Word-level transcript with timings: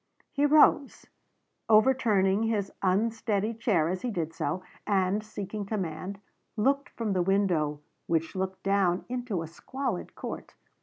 He 0.31 0.47
rose, 0.47 1.05
overturning 1.69 2.41
his 2.41 2.71
unsteady 2.81 3.53
chair 3.53 3.87
as 3.87 4.01
he 4.01 4.09
did 4.09 4.33
so, 4.33 4.63
and, 4.87 5.23
seeking 5.23 5.63
command, 5.63 6.19
looked 6.57 6.89
from 6.89 7.13
the 7.13 7.21
window 7.21 7.81
which 8.07 8.35
looked 8.35 8.63
down 8.63 9.05
into 9.09 9.43
a 9.43 9.47
squalid 9.47 10.15
court. 10.15 10.55